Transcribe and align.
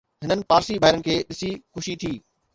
هنن 0.23 0.39
پارسي 0.51 0.75
ڀائرن 0.85 1.01
کي 1.09 1.15
ڏسي 1.29 1.51
خوشي 1.73 1.93
ٿي 2.01 2.13